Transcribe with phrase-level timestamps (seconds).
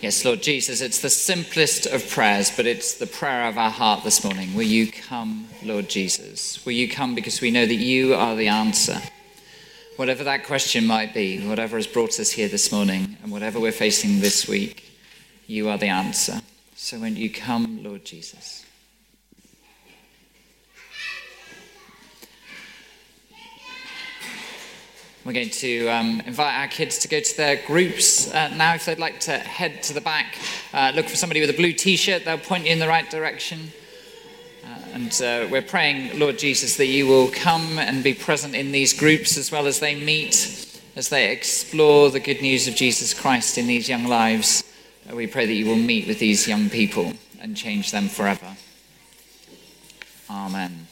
[0.00, 4.04] Yes, Lord Jesus, it's the simplest of prayers, but it's the prayer of our heart
[4.04, 4.54] this morning.
[4.54, 6.64] Will you come, Lord Jesus?
[6.66, 9.00] Will you come because we know that you are the answer?
[9.96, 13.72] Whatever that question might be, whatever has brought us here this morning, and whatever we're
[13.72, 14.84] facing this week,
[15.46, 16.42] you are the answer.
[16.74, 18.66] So when you come, Lord Jesus.
[25.26, 28.74] We're going to um, invite our kids to go to their groups uh, now.
[28.74, 30.38] If they'd like to head to the back,
[30.72, 33.10] uh, look for somebody with a blue t shirt, they'll point you in the right
[33.10, 33.72] direction.
[34.64, 38.70] Uh, and uh, we're praying, Lord Jesus, that you will come and be present in
[38.70, 43.12] these groups as well as they meet, as they explore the good news of Jesus
[43.12, 44.62] Christ in these young lives.
[45.10, 48.56] Uh, we pray that you will meet with these young people and change them forever.
[50.30, 50.85] Amen.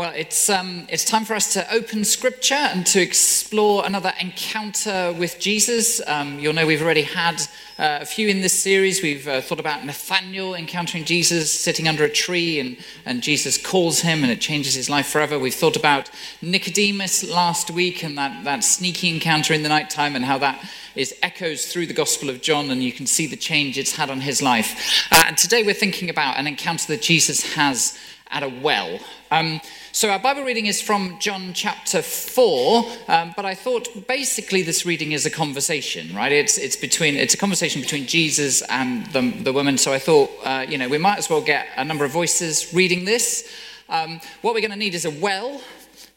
[0.00, 5.12] Well, it's, um, it's time for us to open scripture and to explore another encounter
[5.12, 6.00] with Jesus.
[6.06, 7.42] Um, you'll know we've already had
[7.78, 9.02] uh, a few in this series.
[9.02, 14.00] We've uh, thought about Nathaniel encountering Jesus sitting under a tree, and, and Jesus calls
[14.00, 15.38] him, and it changes his life forever.
[15.38, 20.24] We've thought about Nicodemus last week and that, that sneaky encounter in the nighttime, and
[20.24, 23.76] how that is echoes through the Gospel of John, and you can see the change
[23.76, 25.06] it's had on his life.
[25.12, 27.98] Uh, and today we're thinking about an encounter that Jesus has
[28.30, 28.98] at a well.
[29.32, 29.60] Um,
[29.92, 34.84] so our Bible reading is from John chapter 4, um, but I thought basically this
[34.84, 36.32] reading is a conversation, right?
[36.32, 39.78] It's, it's, between, it's a conversation between Jesus and the, the woman.
[39.78, 42.74] So I thought, uh, you know, we might as well get a number of voices
[42.74, 43.48] reading this.
[43.88, 45.60] Um, what we're going to need is a well.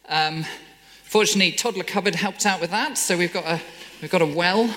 [0.09, 0.44] Um,
[1.03, 2.98] fortunately, Toddler Cupboard helped out with that.
[2.98, 3.61] So we've got a,
[4.02, 4.75] we've got a well.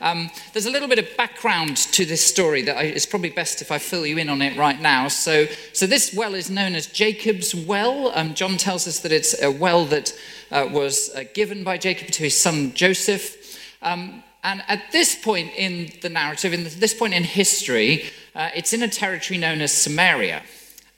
[0.00, 3.62] Um, there's a little bit of background to this story that I, it's probably best
[3.62, 5.08] if I fill you in on it right now.
[5.08, 8.12] So, so this well is known as Jacob's well.
[8.14, 10.12] Um, John tells us that it's a well that
[10.50, 13.58] uh, was uh, given by Jacob to his son Joseph.
[13.82, 18.04] Um, and at this point in the narrative, in this point in history,
[18.34, 20.42] uh, it's in a territory known as Samaria.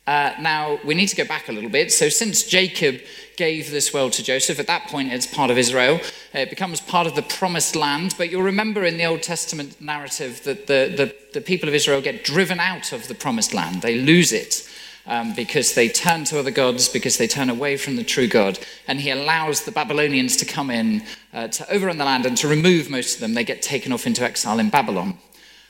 [0.06, 1.92] Uh, now, we need to go back a little bit.
[1.92, 3.00] So, since Jacob
[3.38, 6.00] gave this world to Joseph, at that point it's part of Israel,
[6.34, 8.14] it becomes part of the promised land.
[8.18, 12.02] But you'll remember in the Old Testament narrative that the, the, the people of Israel
[12.02, 14.68] get driven out of the promised land, they lose it.
[15.06, 18.58] Um, because they turn to other gods, because they turn away from the true God.
[18.86, 22.46] And he allows the Babylonians to come in uh, to overrun the land and to
[22.46, 23.32] remove most of them.
[23.32, 25.16] They get taken off into exile in Babylon.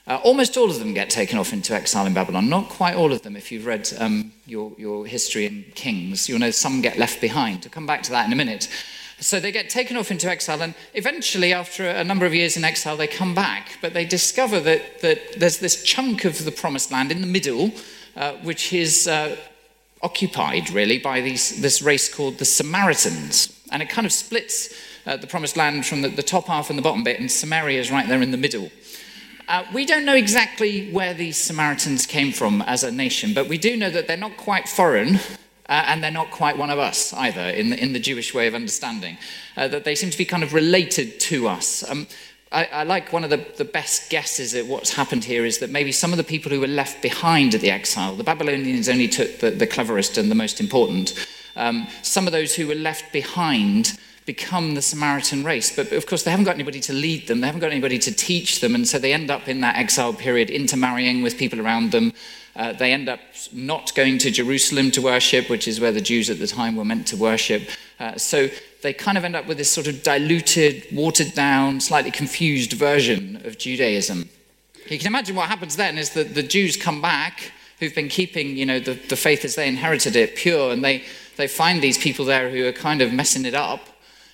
[0.08, 2.48] Uh, almost all of them get taken off into exile in Babylon.
[2.48, 3.36] Not quite all of them.
[3.36, 7.64] If you've read um, your, your history in Kings, you'll know some get left behind.
[7.64, 8.70] I'll come back to that in a minute.
[9.20, 12.64] So they get taken off into exile, and eventually, after a number of years in
[12.64, 13.76] exile, they come back.
[13.82, 17.72] But they discover that, that there's this chunk of the promised land in the middle,
[18.16, 19.36] uh, which is uh,
[20.02, 23.60] occupied really by these, this race called the Samaritans.
[23.70, 24.72] And it kind of splits
[25.04, 27.80] uh, the promised land from the, the top half and the bottom bit, and Samaria
[27.80, 28.70] is right there in the middle.
[29.48, 33.56] Uh, we don't know exactly where these Samaritans came from as a nation, but we
[33.56, 35.18] do know that they're not quite foreign.
[35.70, 38.46] Uh, and they're not quite one of us either in the, in the Jewish way
[38.46, 39.18] of understanding.
[39.54, 41.86] Uh, that they seem to be kind of related to us.
[41.90, 42.06] Um,
[42.50, 45.68] I, I, like one of the, the best guesses at what's happened here is that
[45.68, 49.08] maybe some of the people who were left behind at the exile, the Babylonians only
[49.08, 51.28] took the, the cleverest and the most important.
[51.54, 55.74] Um, some of those who were left behind become the Samaritan race.
[55.74, 58.12] But of course, they haven't got anybody to lead them, they haven't got anybody to
[58.12, 61.92] teach them, and so they end up in that exile period intermarrying with people around
[61.92, 62.12] them.
[62.54, 63.20] Uh, they end up
[63.54, 66.84] not going to Jerusalem to worship, which is where the Jews at the time were
[66.84, 67.70] meant to worship.
[67.98, 68.50] Uh, so
[68.82, 73.40] they kind of end up with this sort of diluted, watered down, slightly confused version
[73.46, 74.28] of Judaism.
[74.88, 78.58] You can imagine what happens then is that the Jews come back who've been keeping,
[78.58, 81.04] you know, the, the faith as they inherited it pure, and they,
[81.38, 83.80] they find these people there who are kind of messing it up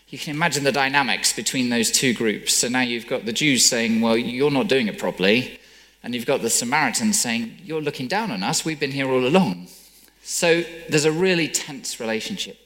[0.09, 2.55] you can imagine the dynamics between those two groups.
[2.55, 5.59] So now you've got the Jews saying, well, you're not doing it properly.
[6.03, 8.65] And you've got the Samaritans saying, you're looking down on us.
[8.65, 9.69] We've been here all along.
[10.23, 12.59] So there's a really tense relationship.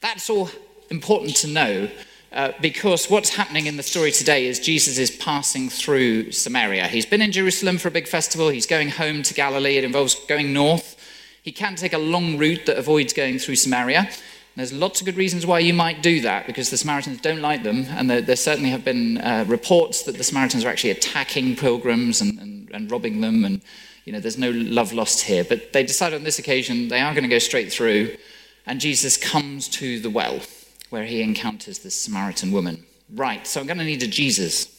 [0.00, 0.50] That's all
[0.90, 1.90] important to know
[2.32, 6.86] uh, because what's happening in the story today is Jesus is passing through Samaria.
[6.86, 8.48] He's been in Jerusalem for a big festival.
[8.50, 9.76] He's going home to Galilee.
[9.76, 10.96] It involves going north.
[11.42, 14.10] He can take a long route that avoids going through Samaria.
[14.58, 17.62] There's lots of good reasons why you might do that because the Samaritans don't like
[17.62, 21.54] them, and there, there certainly have been uh, reports that the Samaritans are actually attacking
[21.54, 23.60] pilgrims and, and, and robbing them, and
[24.04, 25.44] you know there's no love lost here.
[25.44, 28.16] But they decide on this occasion they are going to go straight through,
[28.66, 30.40] and Jesus comes to the well
[30.90, 32.84] where he encounters this Samaritan woman.
[33.14, 34.77] Right, so I'm going to need a Jesus.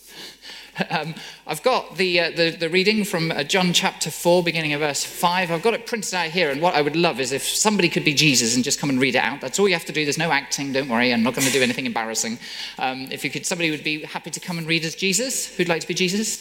[0.90, 1.14] Um,
[1.46, 5.04] I've got the, uh, the, the, reading from uh, John chapter 4, beginning of verse
[5.04, 5.52] 5.
[5.52, 8.04] I've got it printed out here, and what I would love is if somebody could
[8.04, 9.40] be Jesus and just come and read it out.
[9.42, 10.04] That's all you have to do.
[10.04, 11.14] There's no acting, don't worry.
[11.14, 12.40] I'm not going to do anything embarrassing.
[12.80, 15.56] Um, if you could, somebody would be happy to come and read as Jesus.
[15.56, 16.38] Who'd like to be Jesus?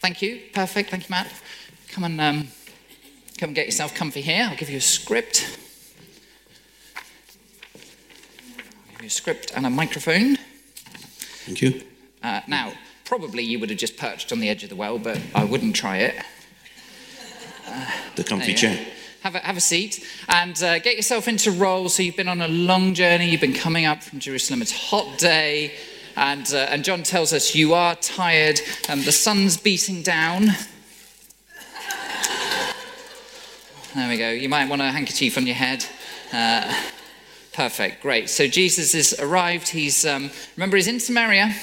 [0.00, 0.40] Thank you.
[0.52, 0.90] Perfect.
[0.90, 1.32] Thank you, Matt.
[1.88, 2.48] Come and, um,
[3.38, 4.48] come and get yourself comfy here.
[4.50, 5.58] I'll give you a script.
[6.96, 10.36] I'll give you a script and a microphone.
[11.46, 11.82] Thank you.
[12.22, 12.72] Uh, now,
[13.04, 15.76] Probably you would have just perched on the edge of the well, but I wouldn't
[15.76, 16.14] try it.
[17.66, 18.78] Uh, the comfy chair.
[19.22, 21.88] Have a, have a seat and uh, get yourself into role.
[21.88, 23.28] So you've been on a long journey.
[23.28, 24.62] You've been coming up from Jerusalem.
[24.62, 25.72] It's a hot day.
[26.16, 28.60] And, uh, and John tells us you are tired.
[28.88, 30.48] and the sun's beating down.
[33.94, 34.30] There we go.
[34.30, 35.84] You might want a handkerchief on your head.
[36.32, 36.74] Uh,
[37.52, 38.00] perfect.
[38.00, 38.30] Great.
[38.30, 39.68] So Jesus has arrived.
[39.68, 41.54] He's, um, remember, he's in Samaria.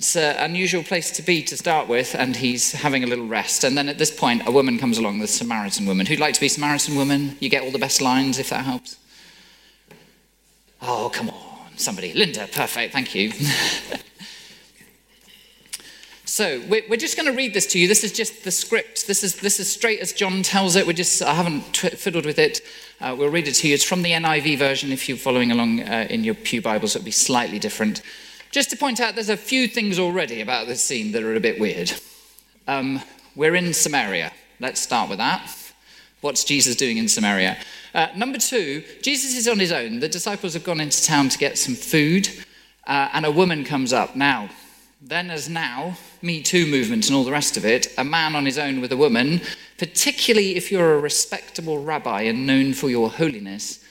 [0.00, 3.64] It's an unusual place to be to start with, and he's having a little rest.
[3.64, 6.06] And then at this point, a woman comes along, the Samaritan woman.
[6.06, 7.36] Who'd like to be Samaritan woman?
[7.38, 8.96] You get all the best lines if that helps.
[10.80, 12.14] Oh, come on, somebody.
[12.14, 13.30] Linda, perfect, thank you.
[16.24, 17.86] so we're just going to read this to you.
[17.86, 19.06] This is just the script.
[19.06, 20.86] This is, this is straight as John tells it.
[20.86, 22.62] We're just, I haven't fiddled with it.
[23.02, 23.74] Uh, we'll read it to you.
[23.74, 24.92] It's from the NIV version.
[24.92, 28.00] If you're following along uh, in your Pew Bibles, it'll be slightly different.
[28.50, 31.40] Just to point out, there's a few things already about this scene that are a
[31.40, 31.92] bit weird.
[32.66, 33.00] Um,
[33.36, 34.32] we're in Samaria.
[34.58, 35.48] Let's start with that.
[36.20, 37.56] What's Jesus doing in Samaria?
[37.94, 40.00] Uh, number two, Jesus is on his own.
[40.00, 42.28] The disciples have gone into town to get some food,
[42.88, 44.16] uh, and a woman comes up.
[44.16, 44.50] Now,
[45.00, 48.46] then as now, Me Too movement and all the rest of it, a man on
[48.46, 49.42] his own with a woman,
[49.78, 53.82] particularly if you're a respectable rabbi and known for your holiness,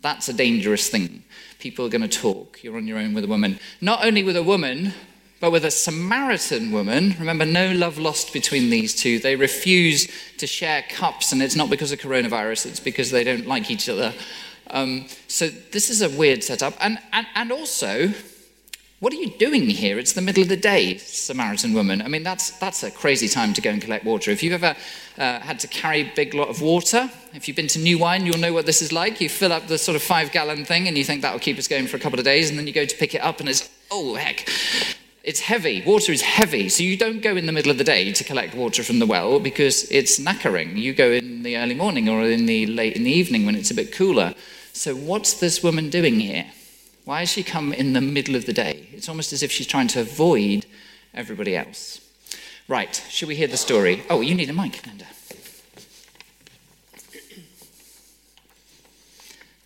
[0.00, 1.22] that's a dangerous thing
[1.58, 2.62] people are going to talk.
[2.62, 3.58] You're on your own with a woman.
[3.80, 4.92] Not only with a woman,
[5.40, 7.14] but with a Samaritan woman.
[7.18, 9.18] Remember, no love lost between these two.
[9.18, 10.08] They refuse
[10.38, 13.88] to share cups, and it's not because of coronavirus, it's because they don't like each
[13.88, 14.14] other.
[14.70, 16.74] Um, so this is a weird setup.
[16.80, 18.12] And, and, and also,
[19.00, 19.96] what are you doing here?
[19.98, 22.02] It's the middle of the day, Samaritan woman.
[22.02, 24.32] I mean, that's, that's a crazy time to go and collect water.
[24.32, 24.76] If you've ever
[25.16, 28.26] uh, had to carry a big lot of water, if you've been to New Wine,
[28.26, 29.20] you'll know what this is like.
[29.20, 31.68] You fill up the sort of five gallon thing and you think that'll keep us
[31.68, 33.48] going for a couple of days, and then you go to pick it up and
[33.48, 34.48] it's, oh, heck.
[35.22, 35.82] It's heavy.
[35.84, 36.68] Water is heavy.
[36.68, 39.06] So you don't go in the middle of the day to collect water from the
[39.06, 40.76] well because it's knackering.
[40.76, 43.70] You go in the early morning or in the late in the evening when it's
[43.70, 44.34] a bit cooler.
[44.72, 46.46] So what's this woman doing here?
[47.08, 48.86] Why has she come in the middle of the day?
[48.92, 50.66] It's almost as if she's trying to avoid
[51.14, 52.02] everybody else.
[52.68, 54.02] Right, should we hear the story?
[54.10, 55.06] Oh, you need a mic, Linda.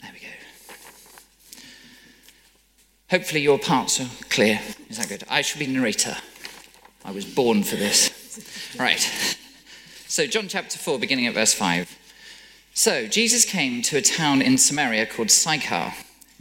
[0.01, 0.29] There we go.
[3.11, 4.61] Hopefully, your parts are clear.
[4.89, 5.25] Is that good?
[5.29, 6.19] I shall be narrator.
[7.05, 8.77] I was born for this.
[8.79, 9.01] Right.
[10.07, 11.99] So, John chapter 4, beginning at verse 5.
[12.73, 15.93] So, Jesus came to a town in Samaria called Sychar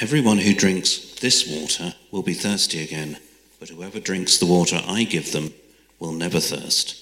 [0.00, 3.16] Everyone who drinks this water will be thirsty again,
[3.60, 5.54] but whoever drinks the water I give them
[6.00, 6.96] will never thirst.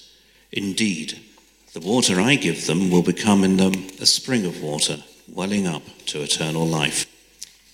[0.51, 1.19] Indeed,
[1.73, 4.97] the water I give them will become in them a spring of water,
[5.27, 7.07] welling up to eternal life.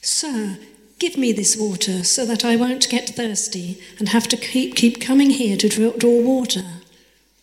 [0.01, 0.57] Sir,
[0.99, 5.01] give me this water so that I won't get thirsty and have to keep, keep
[5.01, 6.63] coming here to draw, draw water.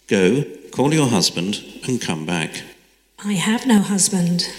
[0.07, 2.63] Go, call your husband, and come back.
[3.23, 4.51] I have no husband.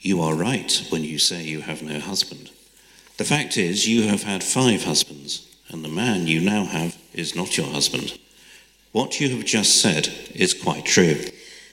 [0.00, 2.50] You are right when you say you have no husband.
[3.16, 7.36] The fact is, you have had five husbands, and the man you now have is
[7.36, 8.18] not your husband.
[8.92, 11.20] What you have just said is quite true.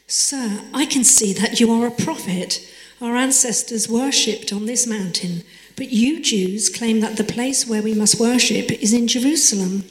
[0.07, 2.67] Sir, I can see that you are a prophet.
[3.01, 5.43] Our ancestors worshipped on this mountain,
[5.75, 9.83] but you Jews claim that the place where we must worship is in Jerusalem.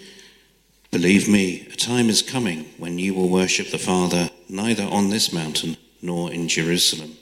[0.90, 5.32] Believe me, a time is coming when you will worship the Father neither on this
[5.32, 7.16] mountain nor in Jerusalem.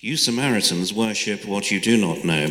[0.00, 2.50] You Samaritans worship what you do not know.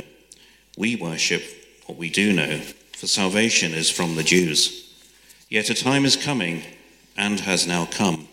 [0.78, 1.44] We worship
[1.86, 2.60] what we do know,
[2.94, 4.94] for salvation is from the Jews.
[5.50, 6.64] Yet a time is coming,
[7.18, 8.28] and has now come,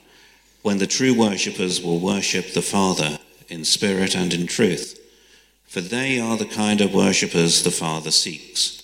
[0.62, 3.18] when the true worshippers will worship the Father
[3.48, 4.98] in spirit and in truth,
[5.66, 8.82] for they are the kind of worshippers the Father seeks.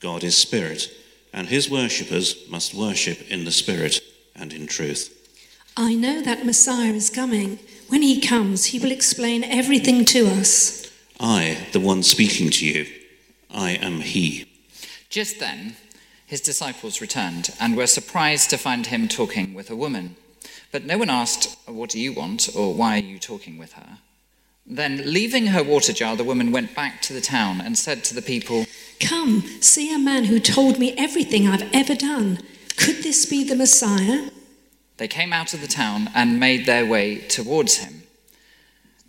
[0.00, 0.90] God is spirit,
[1.32, 4.00] and his worshippers must worship in the spirit
[4.34, 5.16] and in truth.
[5.76, 7.58] I know that Messiah is coming.
[7.88, 10.79] When he comes, he will explain everything to us.
[11.22, 12.86] I, the one speaking to you,
[13.50, 14.46] I am he.
[15.10, 15.76] Just then,
[16.26, 20.16] his disciples returned and were surprised to find him talking with a woman.
[20.72, 22.48] But no one asked, What do you want?
[22.56, 23.98] or Why are you talking with her?
[24.64, 28.14] Then, leaving her water jar, the woman went back to the town and said to
[28.14, 28.64] the people,
[28.98, 32.38] Come, see a man who told me everything I've ever done.
[32.78, 34.30] Could this be the Messiah?
[34.96, 37.99] They came out of the town and made their way towards him.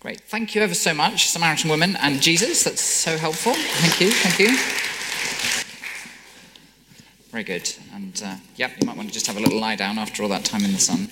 [0.00, 0.20] Great.
[0.20, 2.62] Thank you ever so much, Samaritan woman and Jesus.
[2.62, 3.54] That's so helpful.
[3.54, 4.12] Thank you.
[4.12, 4.56] Thank you.
[7.30, 7.74] Very good.
[7.92, 10.28] And uh, yep, you might want to just have a little lie down after all
[10.28, 11.08] that time in the sun.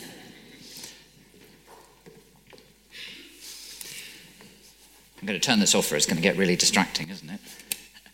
[5.20, 7.40] I'm going to turn this off or it's going to get really distracting, isn't it?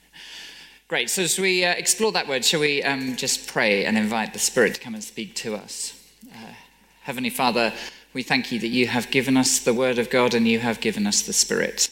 [0.88, 1.11] Great.
[1.11, 4.38] So, as we uh, explore that word, shall we um, just pray and invite the
[4.38, 5.93] Spirit to come and speak to us?
[6.33, 6.55] Uh,
[7.02, 7.75] Heavenly Father,
[8.14, 10.81] we thank you that you have given us the Word of God and you have
[10.81, 11.90] given us the Spirit,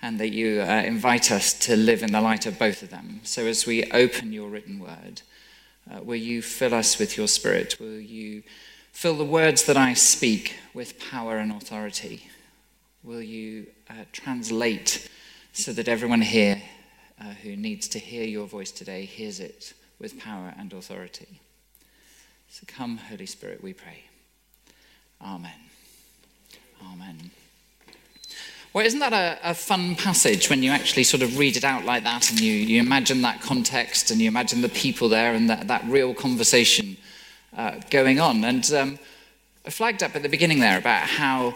[0.00, 3.20] and that you uh, invite us to live in the light of both of them.
[3.24, 5.22] So, as we open your written Word,
[5.90, 7.76] uh, will you fill us with your Spirit?
[7.80, 8.44] Will you
[8.92, 12.28] fill the words that I speak with power and authority?
[13.02, 15.08] Will you uh, translate
[15.52, 16.62] so that everyone here
[17.20, 21.40] uh, who needs to hear your voice today hears it with power and authority?
[22.48, 24.05] So, come, Holy Spirit, we pray.
[25.22, 25.50] Amen.
[26.92, 27.30] Amen.
[28.72, 31.84] Well, isn't that a, a, fun passage when you actually sort of read it out
[31.84, 35.48] like that and you, you imagine that context and you imagine the people there and
[35.48, 36.96] that, that real conversation
[37.56, 38.44] uh, going on?
[38.44, 38.98] And um,
[39.64, 41.54] I flagged up at the beginning there about how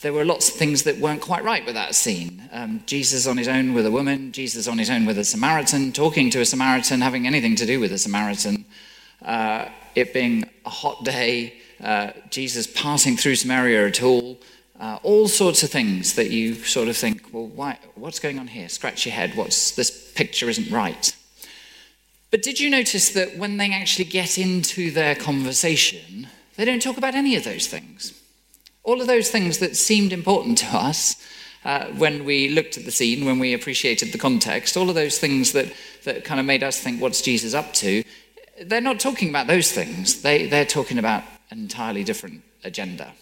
[0.00, 2.48] there were lots of things that weren't quite right with that scene.
[2.50, 5.92] Um, Jesus on his own with a woman, Jesus on his own with a Samaritan,
[5.92, 8.64] talking to a Samaritan, having anything to do with a Samaritan,
[9.20, 14.38] uh, it being a hot day uh, Jesus passing through Samaria at all,
[14.78, 18.46] uh, all sorts of things that you sort of think, well, why, what's going on
[18.46, 18.68] here?
[18.68, 19.36] Scratch your head.
[19.36, 21.14] What's this picture isn't right.
[22.30, 26.96] But did you notice that when they actually get into their conversation, they don't talk
[26.96, 28.18] about any of those things?
[28.84, 31.16] All of those things that seemed important to us
[31.64, 35.18] uh, when we looked at the scene, when we appreciated the context, all of those
[35.18, 35.72] things that,
[36.04, 38.02] that kind of made us think, what's Jesus up to?
[38.62, 40.22] They're not talking about those things.
[40.22, 43.12] They, they're talking about entirely different agenda.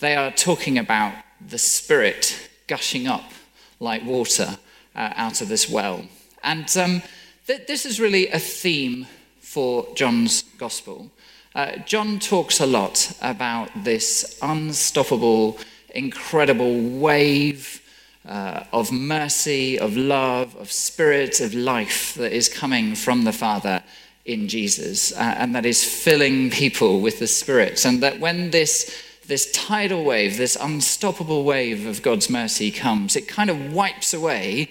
[0.00, 1.14] They are talking about
[1.46, 3.30] the Spirit gushing up
[3.78, 4.58] like water
[4.94, 6.04] uh, out of this well.
[6.42, 7.02] And um,
[7.46, 9.06] th- this is really a theme
[9.40, 11.10] for John's Gospel.
[11.54, 15.58] Uh, John talks a lot about this unstoppable,
[15.94, 17.82] incredible wave
[18.26, 23.82] uh, of mercy, of love, of spirit, of life that is coming from the Father
[24.30, 27.84] in Jesus, uh, and that is filling people with the Spirit.
[27.84, 28.96] And that when this,
[29.26, 34.70] this tidal wave, this unstoppable wave of God's mercy comes, it kind of wipes away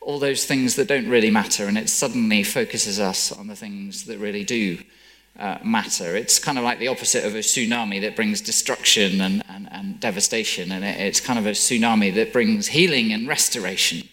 [0.00, 4.04] all those things that don't really matter, and it suddenly focuses us on the things
[4.04, 4.78] that really do
[5.38, 6.16] uh, matter.
[6.16, 10.00] It's kind of like the opposite of a tsunami that brings destruction and, and, and
[10.00, 14.08] devastation, and it, it's kind of a tsunami that brings healing and restoration.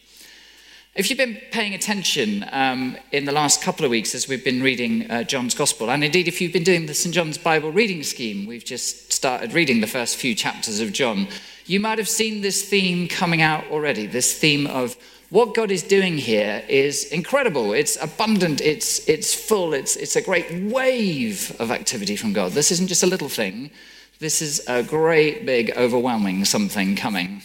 [0.93, 4.61] If you've been paying attention um, in the last couple of weeks as we've been
[4.61, 7.15] reading uh, John's Gospel, and indeed if you've been doing the St.
[7.15, 11.29] John's Bible reading scheme, we've just started reading the first few chapters of John,
[11.65, 14.97] you might have seen this theme coming out already this theme of
[15.29, 17.71] what God is doing here is incredible.
[17.71, 22.51] It's abundant, it's, it's full, it's, it's a great wave of activity from God.
[22.51, 23.71] This isn't just a little thing,
[24.19, 27.43] this is a great, big, overwhelming something coming.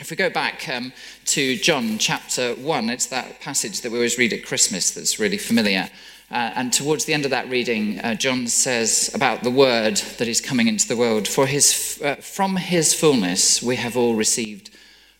[0.00, 0.92] If we go back um,
[1.26, 5.38] to John chapter 1, it's that passage that we always read at Christmas that's really
[5.38, 5.88] familiar.
[6.32, 10.26] Uh, and towards the end of that reading, uh, John says about the word that
[10.26, 14.70] is coming into the world For his, uh, from his fullness we have all received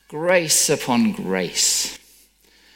[0.09, 1.97] grace upon grace.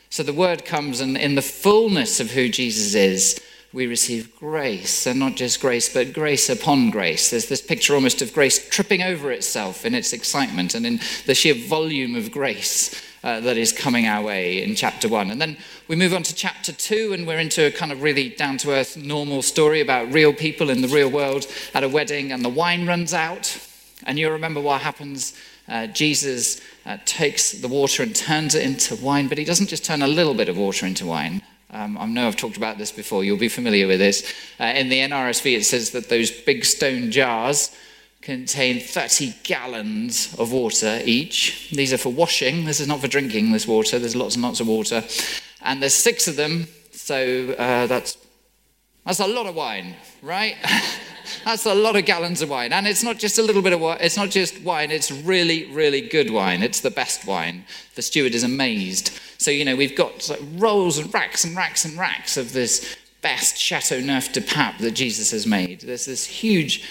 [0.09, 3.40] So the word comes, and in the fullness of who Jesus is,
[3.72, 7.30] we receive grace, and not just grace, but grace upon grace.
[7.30, 11.34] There's this picture almost of grace tripping over itself in its excitement and in the
[11.34, 15.30] sheer volume of grace uh, that is coming our way in chapter one.
[15.30, 18.30] And then we move on to chapter two, and we're into a kind of really
[18.30, 22.32] down to earth, normal story about real people in the real world at a wedding,
[22.32, 23.58] and the wine runs out.
[24.04, 25.34] And you remember what happens.
[25.68, 29.84] Uh, Jesus uh, takes the water and turns it into wine, but he doesn't just
[29.84, 31.42] turn a little bit of water into wine.
[31.70, 34.32] Um, I know I've talked about this before, you'll be familiar with this.
[34.58, 37.75] Uh, in the NRSV, it says that those big stone jars
[38.22, 41.70] contain 30 gallons of water each.
[41.70, 43.98] These are for washing, this is not for drinking, this water.
[43.98, 45.04] There's lots and lots of water.
[45.62, 48.16] And there's six of them, so uh, that's,
[49.04, 50.56] that's a lot of wine, right?
[51.45, 52.73] That's a lot of gallons of wine.
[52.73, 55.71] And it's not just a little bit of wine, it's not just wine, it's really,
[55.73, 56.62] really good wine.
[56.62, 57.64] It's the best wine.
[57.95, 59.11] The steward is amazed.
[59.38, 62.97] So, you know, we've got like rolls and racks and racks and racks of this
[63.21, 65.80] best Chateauneuf-du-Pape that Jesus has made.
[65.80, 66.85] There's this huge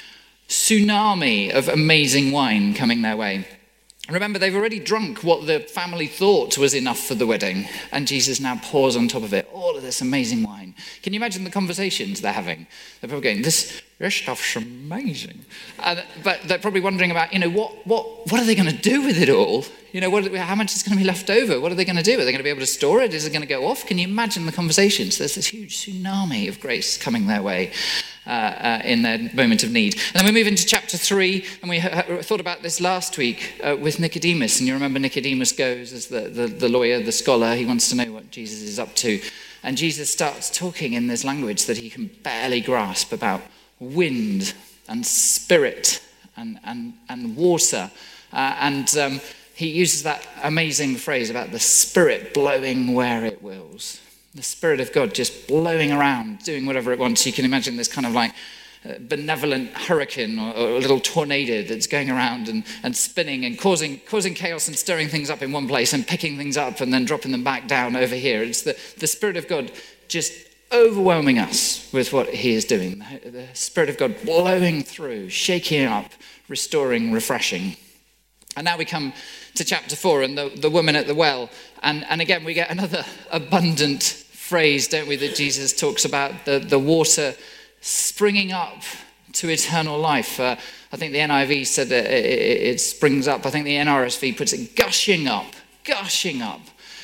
[0.50, 3.46] tsunami of amazing wine coming their way.
[4.10, 8.40] Remember, they've already drunk what the family thought was enough for the wedding, and Jesus
[8.40, 10.76] now pours on top of it all of this amazing wine.
[11.04, 12.68] Can you imagine the conversations they're having?
[13.02, 15.44] They're probably going, "This, this stuff's amazing,"
[15.84, 18.78] and, but they're probably wondering about, you know, what, what, what are they going to
[18.78, 19.66] do with it all?
[19.92, 21.60] You know, what, how much is going to be left over?
[21.60, 22.14] What are they going to do?
[22.14, 23.14] Are they going to be able to store it?
[23.14, 23.86] Is it going to go off?
[23.86, 25.18] Can you imagine the conversations?
[25.18, 27.72] There's this huge tsunami of grace coming their way
[28.28, 29.96] uh, uh, in their moment of need.
[30.14, 33.78] And then we move into chapter three, and we thought about this last week uh,
[33.80, 34.60] with Nicodemus.
[34.60, 37.96] And you remember Nicodemus goes as the, the, the lawyer, the scholar, he wants to
[37.96, 39.22] know what Jesus is up to.
[39.64, 43.42] And Jesus starts talking in this language that he can barely grasp about
[43.80, 44.54] wind
[44.90, 46.04] and spirit
[46.36, 47.90] and, and, and water.
[48.34, 49.22] Uh, and um,
[49.56, 54.02] he uses that amazing phrase about the spirit blowing where it wills
[54.38, 57.26] the Spirit of God just blowing around, doing whatever it wants.
[57.26, 58.34] You can imagine this kind of like
[58.88, 64.00] uh, benevolent hurricane or, a little tornado that's going around and, and spinning and causing,
[64.08, 67.04] causing chaos and stirring things up in one place and picking things up and then
[67.04, 68.44] dropping them back down over here.
[68.44, 69.72] It's the, the Spirit of God
[70.08, 70.32] just
[70.72, 73.04] overwhelming us with what He is doing.
[73.26, 76.12] The Spirit of God blowing through, shaking up,
[76.48, 77.76] restoring, refreshing.
[78.56, 79.14] And now we come
[79.56, 81.50] to chapter four and the, the woman at the well.
[81.82, 86.58] And, and again, we get another abundant phrase, don't we, that Jesus talks about the,
[86.58, 87.36] the water
[87.82, 88.82] springing up
[89.34, 90.40] to eternal life.
[90.40, 90.56] Uh,
[90.94, 93.46] I think the NIV said that it, it, it, springs up.
[93.46, 96.62] I think the NRSV puts it gushing up, gushing up.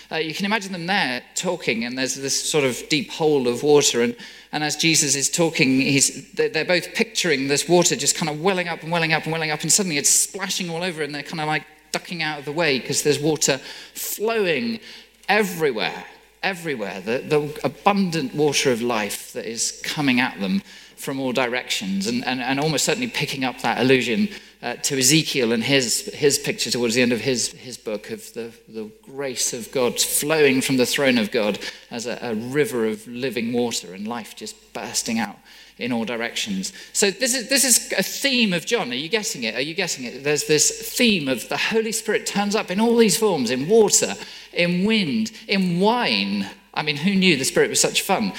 [0.10, 3.62] Uh, you can imagine them there talking, and there's this sort of deep hole of
[3.62, 4.01] water.
[4.01, 4.15] And,
[4.53, 8.69] and as Jesus is talking, he's, they're both picturing this water just kind of welling
[8.69, 11.23] up and welling up and welling up, and suddenly it's splashing all over, and they're
[11.23, 13.58] kind of like ducking out of the way because there's water
[13.95, 14.79] flowing
[15.27, 16.06] everywhere
[16.43, 20.62] everywhere, the, the abundant water of life that is coming at them
[21.04, 24.30] from all directions, and, and, and almost certainly picking up that allusion
[24.63, 28.34] uh, to Ezekiel and his, his picture towards the end of his, his book of
[28.34, 31.60] the, the grace of God flowing from the throne of God
[31.92, 35.38] as a, a river of living water and life just bursting out
[35.78, 36.72] in all directions.
[36.94, 38.92] So this is this is a theme of John.
[38.92, 39.56] Are you getting it?
[39.56, 40.24] Are you getting it?
[40.24, 44.13] There's this theme of the Holy Spirit turns up in all these forms, in water,
[44.54, 46.48] in wind, in wine.
[46.76, 48.34] I mean, who knew the Spirit was such fun?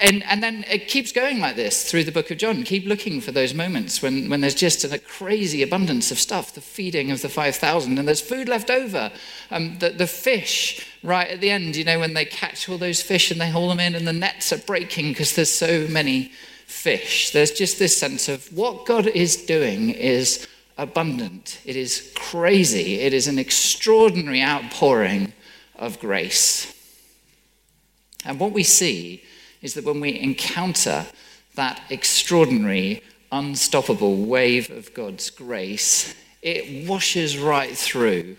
[0.00, 2.62] And, and then it keeps going like this through the book of John.
[2.62, 6.60] Keep looking for those moments when, when there's just a crazy abundance of stuff, the
[6.60, 9.10] feeding of the 5,000, and there's food left over.
[9.50, 13.02] Um, the, the fish, right at the end, you know, when they catch all those
[13.02, 16.30] fish and they haul them in, and the nets are breaking because there's so many
[16.66, 17.32] fish.
[17.32, 20.46] There's just this sense of what God is doing is
[20.78, 25.32] abundant, it is crazy, it is an extraordinary outpouring
[25.74, 26.75] of grace.
[28.26, 29.22] And what we see
[29.62, 31.06] is that when we encounter
[31.54, 38.36] that extraordinary, unstoppable wave of God's grace, it washes right through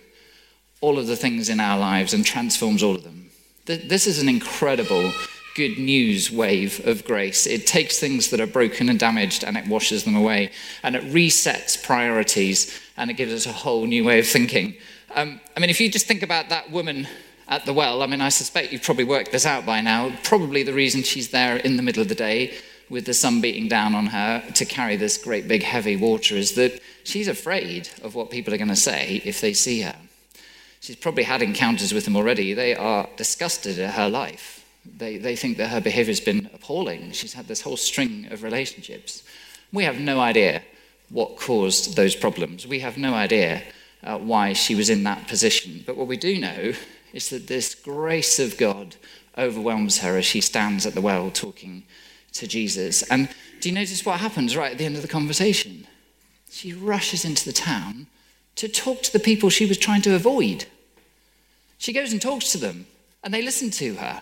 [0.82, 3.30] all of the things in our lives and transforms all of them.
[3.66, 5.12] This is an incredible
[5.56, 7.48] good news wave of grace.
[7.48, 10.52] It takes things that are broken and damaged and it washes them away.
[10.84, 14.76] And it resets priorities and it gives us a whole new way of thinking.
[15.16, 17.08] Um, I mean, if you just think about that woman
[17.48, 20.12] at the well, I mean, I suspect you've probably worked this out by now.
[20.24, 22.54] Probably the reason she's there in the middle of the day
[22.90, 26.54] with the sun beating down on her to carry this great big heavy water is
[26.54, 29.96] that she's afraid of what people are going to say if they see her.
[30.80, 32.54] She's probably had encounters with them already.
[32.54, 34.66] They are disgusted at her life.
[34.86, 37.12] They, they think that her behavior has been appalling.
[37.12, 39.24] She's had this whole string of relationships.
[39.74, 40.64] We have no idea
[41.10, 42.68] what caused those problems.
[42.68, 43.64] We have no idea
[44.04, 45.84] uh, why she was in that position.
[45.86, 46.74] But what we do know
[47.14, 48.96] is that this grace of God
[49.38, 51.84] overwhelms her as she stands at the well talking
[52.34, 53.04] to Jesus.
[53.04, 55.88] And do you notice what happens right at the end of the conversation?
[56.50, 58.08] She rushes into the town
[58.56, 60.66] to talk to the people she was trying to avoid.
[61.78, 62.88] She goes and talks to them,
[63.24, 64.22] and they listen to her.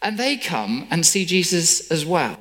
[0.00, 2.38] And they come and see Jesus as well.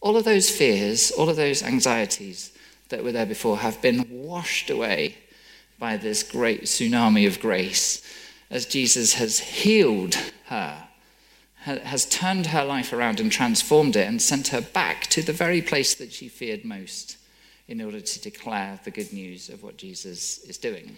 [0.00, 2.52] All of those fears, all of those anxieties
[2.88, 5.16] that were there before have been washed away
[5.78, 8.02] by this great tsunami of grace
[8.54, 10.14] as Jesus has healed
[10.46, 10.84] her,
[11.56, 15.60] has turned her life around and transformed it and sent her back to the very
[15.60, 17.16] place that she feared most
[17.66, 20.96] in order to declare the good news of what Jesus is doing.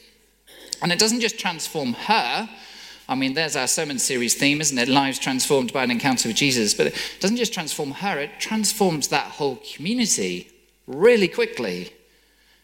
[0.83, 2.49] And it doesn't just transform her.
[3.09, 4.88] I mean, there's our sermon series theme, isn't it?
[4.88, 6.75] Lives transformed by an encounter with Jesus.
[6.75, 10.51] But it doesn't just transform her, it transforms that whole community
[10.87, 11.95] really quickly.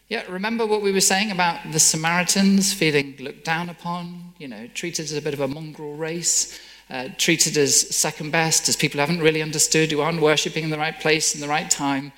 [0.09, 4.67] Yeah, remember what we were saying about the Samaritans feeling looked down upon, you know,
[4.73, 8.97] treated as a bit of a mongrel race, uh, treated as second best, as people
[8.97, 12.11] who haven't really understood, who aren't worshipping in the right place in the right time.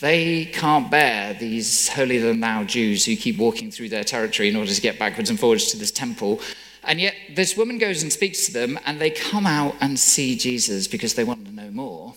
[0.00, 4.56] They can't bear these holier than thou Jews who keep walking through their territory in
[4.56, 6.40] order to get backwards and forwards to this temple.
[6.82, 10.36] And yet, this woman goes and speaks to them, and they come out and see
[10.36, 12.14] Jesus because they want to know more.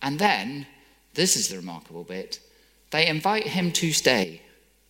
[0.00, 0.66] And then,
[1.12, 2.40] this is the remarkable bit
[2.90, 4.42] they invite him to stay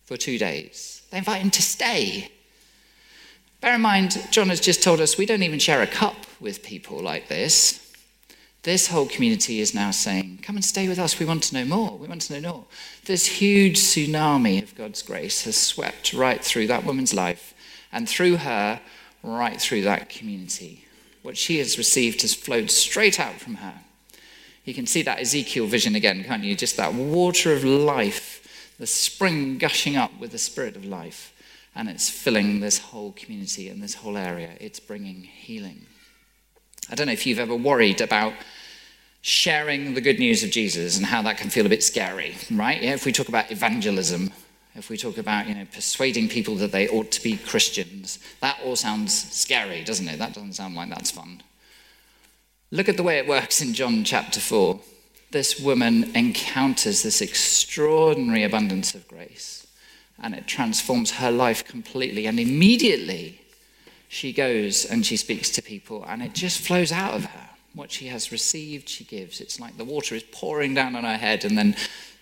[0.05, 1.03] for two days.
[1.11, 2.31] They invite him to stay.
[3.61, 6.63] Bear in mind, John has just told us we don't even share a cup with
[6.63, 7.85] people like this.
[8.63, 11.19] This whole community is now saying, Come and stay with us.
[11.19, 11.97] We want to know more.
[11.97, 12.65] We want to know more.
[13.05, 17.53] This huge tsunami of God's grace has swept right through that woman's life
[17.91, 18.81] and through her,
[19.23, 20.85] right through that community.
[21.21, 23.81] What she has received has flowed straight out from her.
[24.69, 26.55] You can see that Ezekiel vision again, can't you?
[26.55, 31.33] Just that water of life, the spring gushing up with the spirit of life.
[31.73, 34.51] And it's filling this whole community and this whole area.
[34.59, 35.87] It's bringing healing.
[36.87, 38.33] I don't know if you've ever worried about
[39.21, 42.79] sharing the good news of Jesus and how that can feel a bit scary, right?
[42.79, 44.31] Yeah, if we talk about evangelism,
[44.75, 48.59] if we talk about, you know, persuading people that they ought to be Christians, that
[48.63, 50.19] all sounds scary, doesn't it?
[50.19, 51.41] That doesn't sound like that's fun.
[52.71, 54.79] Look at the way it works in John chapter 4.
[55.31, 59.65] This woman encounters this extraordinary abundance of grace,
[60.21, 63.41] and it transforms her life completely, and immediately
[64.07, 67.49] she goes and she speaks to people, and it just flows out of her.
[67.73, 69.41] What she has received, she gives.
[69.41, 71.75] It's like the water is pouring down on her head and then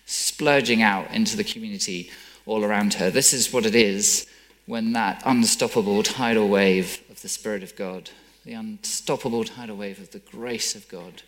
[0.06, 2.10] splurging out into the community
[2.46, 3.10] all around her.
[3.10, 4.28] This is what it is
[4.66, 8.12] when that unstoppable tidal wave of the Spirit of God,
[8.48, 11.22] the unstoppable tidal wave of the grace of God,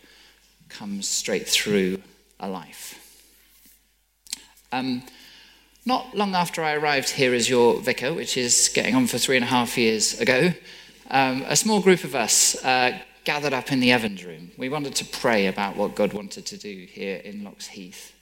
[0.70, 2.00] comes straight through
[2.40, 2.96] a life.
[4.72, 5.02] Um,
[5.84, 9.36] not long after I arrived here as your vicar, which is getting on for three
[9.36, 10.54] and a half years ago,
[11.10, 14.52] um, a small group of us uh, gathered up in the Evans room.
[14.56, 18.14] We wanted to pray about what God wanted to do here in Locks Heath.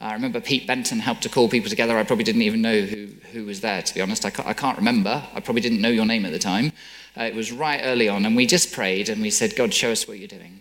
[0.00, 1.96] I remember Pete Benton helped to call people together.
[1.96, 4.24] I probably didn't even know who, who was there, to be honest.
[4.24, 5.22] I can't, I can't remember.
[5.34, 6.72] I probably didn't know your name at the time.
[7.16, 9.92] Uh, it was right early on, and we just prayed and we said, God, show
[9.92, 10.60] us what you're doing.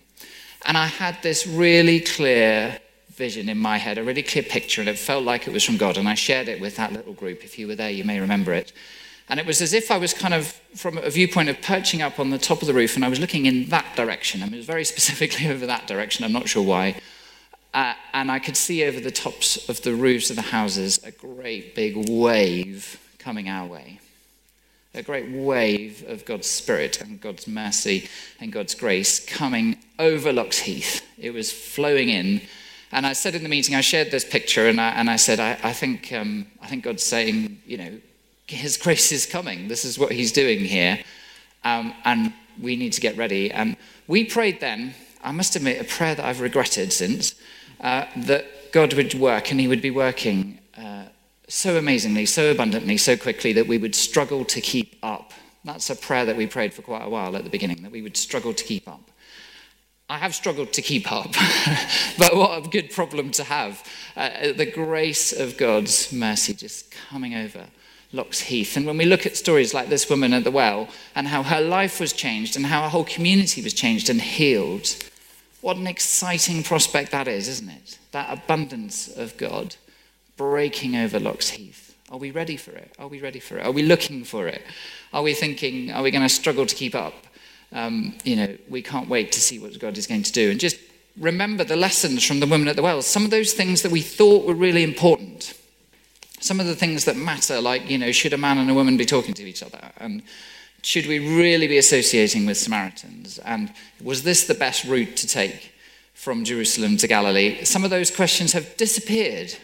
[0.65, 4.89] And I had this really clear vision in my head, a really clear picture, and
[4.89, 5.97] it felt like it was from God.
[5.97, 7.43] And I shared it with that little group.
[7.43, 8.71] If you were there, you may remember it.
[9.29, 12.19] And it was as if I was kind of from a viewpoint of perching up
[12.19, 14.41] on the top of the roof, and I was looking in that direction.
[14.41, 16.23] I mean, it was very specifically over that direction.
[16.23, 17.01] I'm not sure why.
[17.73, 21.11] Uh, and I could see over the tops of the roofs of the houses a
[21.11, 23.99] great big wave coming our way.
[24.93, 28.07] A great wave of God's Spirit and God's mercy
[28.39, 31.03] and God's grace coming over Locks Heath.
[31.17, 32.41] It was flowing in
[32.93, 35.39] and I said in the meeting, I shared this picture, and I, and I said,
[35.39, 37.99] I, I think, um, I think God's saying, you know,
[38.45, 39.67] His grace is coming.
[39.67, 40.99] This is what He's doing here.
[41.63, 43.51] Um, and we need to get ready.
[43.51, 47.33] And we prayed then, I must admit, a prayer that I've regretted since,
[47.83, 51.05] uh, that God would work, and He would be working uh,
[51.47, 55.33] so amazingly, so abundantly, so quickly that we would struggle to keep up.
[55.63, 58.01] That's a prayer that we prayed for quite a while at the beginning, that we
[58.01, 59.11] would struggle to keep up.
[60.09, 61.33] I have struggled to keep up,
[62.17, 63.83] but what a good problem to have.
[64.15, 67.67] Uh, the grace of God's mercy just coming over
[68.11, 68.77] Locks Heath.
[68.77, 71.61] And when we look at stories like this woman at the well and how her
[71.61, 74.95] life was changed and how a whole community was changed and healed,
[75.63, 77.97] what an exciting prospect that is, isn't it?
[78.11, 79.77] That abundance of God
[80.35, 81.95] breaking over Locks Heath.
[82.11, 82.91] Are we ready for it?
[82.99, 83.65] Are we ready for it?
[83.65, 84.61] Are we looking for it?
[85.13, 87.13] Are we thinking, are we going to struggle to keep up?
[87.71, 90.51] Um, you know, we can't wait to see what God is going to do.
[90.51, 90.77] And just
[91.17, 93.01] remember the lessons from the woman at the well.
[93.01, 95.57] Some of those things that we thought were really important.
[96.41, 98.97] Some of the things that matter, like, you know, should a man and a woman
[98.97, 99.79] be talking to each other?
[99.95, 100.23] And
[100.83, 103.39] should we really be associating with Samaritans?
[103.39, 105.73] And was this the best route to take
[106.13, 107.63] from Jerusalem to Galilee?
[107.63, 109.55] Some of those questions have disappeared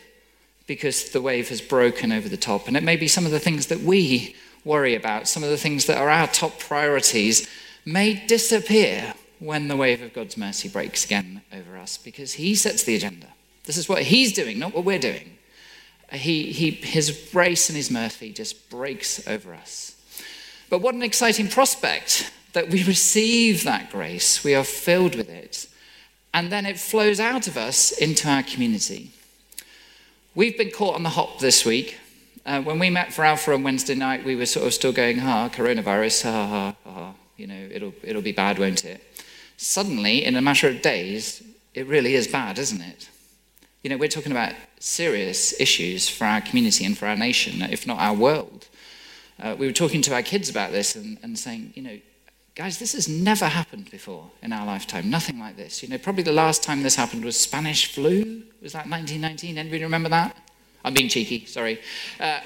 [0.65, 2.67] because the wave has broken over the top.
[2.67, 5.57] And it may be some of the things that we worry about, some of the
[5.57, 7.49] things that are our top priorities,
[7.85, 12.83] may disappear when the wave of God's mercy breaks again over us because He sets
[12.83, 13.27] the agenda.
[13.65, 15.37] This is what He's doing, not what we're doing.
[16.13, 19.95] He, he, his grace and His mercy just breaks over us.
[20.69, 25.67] But what an exciting prospect that we receive that grace, we are filled with it,
[26.33, 29.11] and then it flows out of us into our community.
[30.35, 31.97] We've been caught on the hop this week.
[32.45, 35.17] Uh, when we met for Alpha on Wednesday night, we were sort of still going,
[35.17, 39.03] ha, coronavirus, ha, ha, ha, you know, it'll, it'll be bad, won't it?
[39.57, 43.09] Suddenly, in a matter of days, it really is bad, isn't it?
[43.83, 47.85] You know, we're talking about serious issues for our community and for our nation, if
[47.87, 48.67] not our world.
[49.39, 51.97] Uh, we were talking to our kids about this and, and saying, you know,
[52.55, 55.09] guys, this has never happened before in our lifetime.
[55.09, 55.81] Nothing like this.
[55.81, 59.57] You know, probably the last time this happened was Spanish flu was that 1919?
[59.57, 60.35] Anybody remember that?
[60.83, 61.79] I'm being cheeky, sorry.
[62.19, 62.39] Uh,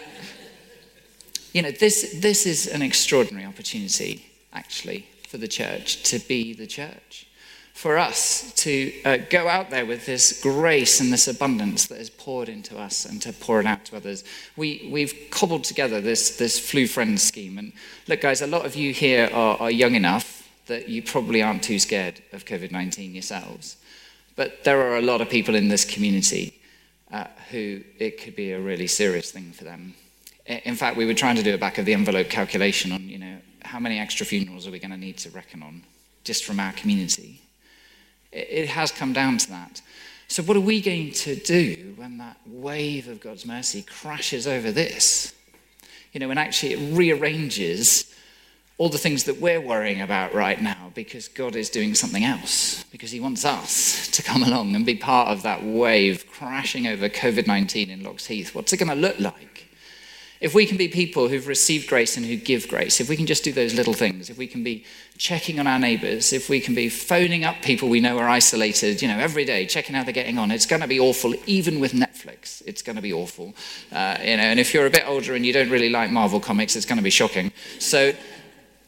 [1.54, 6.68] you know, this, this is an extraordinary opportunity, actually, for the church to be the
[6.68, 7.28] church.
[7.74, 12.10] For us to uh, go out there with this grace and this abundance that is
[12.10, 14.24] poured into us and to pour it out to others.
[14.56, 17.58] We, we've cobbled together this, this Flu Friends scheme.
[17.58, 17.74] And
[18.08, 21.64] look, guys, a lot of you here are, are young enough that you probably aren't
[21.64, 23.76] too scared of COVID 19 yourselves.
[24.36, 26.62] But there are a lot of people in this community
[27.12, 29.94] uh, who it could be a really serious thing for them.
[30.46, 33.18] In fact, we were trying to do a back of the envelope calculation on, you
[33.18, 35.84] know, how many extra funerals are we going to need to reckon on
[36.24, 37.42] just from our community.
[38.34, 39.82] It has come down to that.
[40.28, 44.72] So, what are we going to do when that wave of God's mercy crashes over
[44.72, 45.34] this?
[46.12, 48.14] You know, and actually it rearranges
[48.78, 52.84] all the things that we're worrying about right now because God is doing something else,
[52.86, 57.10] because He wants us to come along and be part of that wave crashing over
[57.10, 58.56] COVID 19 in Locks Heath.
[58.56, 59.63] What's it going to look like?
[60.44, 63.26] If we can be people who've received grace and who give grace, if we can
[63.26, 64.84] just do those little things, if we can be
[65.18, 69.02] checking on our neighbors, if we can be phoning up people we know are isolated,
[69.02, 71.80] you know, every day, checking how they're getting on, it's going to be awful, even
[71.80, 72.62] with Netflix.
[72.66, 73.56] It's going to be awful.
[73.90, 76.42] Uh, you know, and if you're a bit older and you don't really like Marvel
[76.42, 77.54] comics, it's going to be shocking.
[77.80, 78.14] So,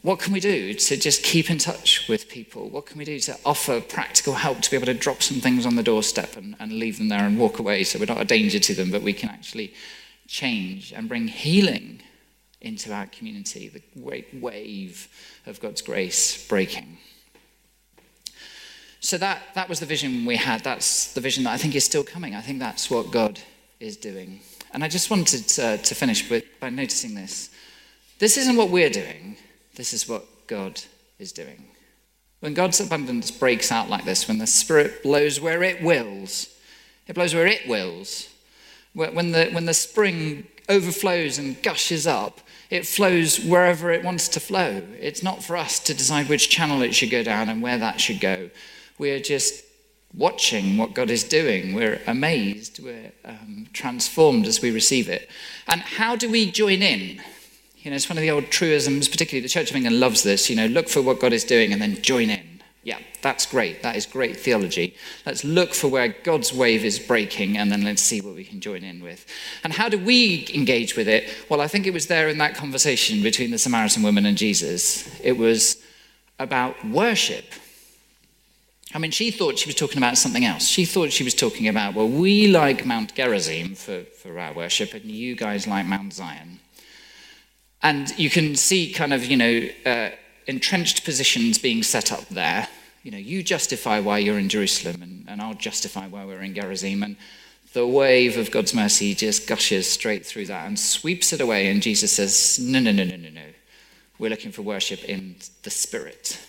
[0.02, 2.68] what can we do to just keep in touch with people?
[2.68, 5.64] What can we do to offer practical help to be able to drop some things
[5.64, 8.26] on the doorstep and, and leave them there and walk away so we're not a
[8.26, 9.72] danger to them, but we can actually
[10.26, 12.02] change and bring healing
[12.60, 15.08] into our community, the great wave
[15.46, 16.98] of God's grace breaking.
[19.00, 20.64] So that, that was the vision we had.
[20.64, 22.34] That's the vision that I think is still coming.
[22.34, 23.38] I think that's what God
[23.78, 24.40] is doing.
[24.72, 27.50] And I just wanted to, to finish with, by noticing this.
[28.18, 29.36] This isn't what we're doing.
[29.74, 30.80] This is what God
[31.18, 31.66] is doing.
[32.40, 36.48] When God's abundance breaks out like this, when the Spirit blows where it wills,
[37.06, 38.28] it blows where it wills.
[38.96, 44.40] When the, when the spring overflows and gushes up, it flows wherever it wants to
[44.40, 44.82] flow.
[44.98, 48.00] It's not for us to decide which channel it should go down and where that
[48.00, 48.50] should go.
[48.98, 49.64] We're just
[50.14, 51.74] watching what God is doing.
[51.74, 52.82] We're amazed.
[52.82, 55.28] We're um, transformed as we receive it.
[55.68, 57.20] And how do we join in?
[57.76, 60.48] You know, it's one of the old truisms, particularly the Church of England loves this.
[60.48, 62.55] You know, look for what God is doing and then join in.
[62.86, 63.82] Yeah, that's great.
[63.82, 64.94] That is great theology.
[65.26, 68.60] Let's look for where God's wave is breaking and then let's see what we can
[68.60, 69.26] join in with.
[69.64, 71.28] And how do we engage with it?
[71.48, 75.10] Well, I think it was there in that conversation between the Samaritan woman and Jesus.
[75.20, 75.82] It was
[76.38, 77.46] about worship.
[78.94, 80.68] I mean, she thought she was talking about something else.
[80.68, 84.94] She thought she was talking about, well, we like Mount Gerizim for, for our worship,
[84.94, 86.60] and you guys like Mount Zion.
[87.82, 90.10] And you can see kind of, you know, uh,
[90.46, 92.68] entrenched positions being set up there.
[93.06, 96.56] You know, you justify why you're in Jerusalem, and, and I'll justify why we're in
[96.56, 97.04] Gerizim.
[97.04, 97.16] And
[97.72, 101.68] the wave of God's mercy just gushes straight through that and sweeps it away.
[101.68, 103.44] And Jesus says, No, no, no, no, no, no.
[104.18, 106.44] We're looking for worship in the Spirit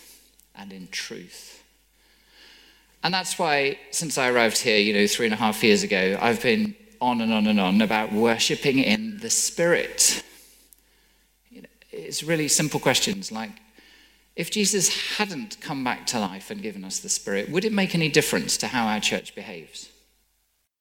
[0.56, 1.62] and in truth.
[3.04, 6.18] And that's why, since I arrived here, you know, three and a half years ago,
[6.20, 10.24] I've been on and on and on about worshipping in the Spirit
[11.50, 13.52] You know, it's really simple questions like
[14.38, 17.96] if Jesus hadn't come back to life and given us the Spirit, would it make
[17.96, 19.90] any difference to how our church behaves?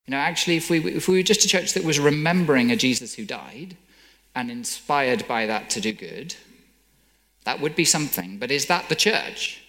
[0.06, 2.76] You know, actually, if we, if we were just a church that was remembering a
[2.76, 3.76] Jesus who died
[4.36, 6.36] and inspired by that to do good,
[7.46, 8.38] that would be something.
[8.38, 9.64] But is that the church?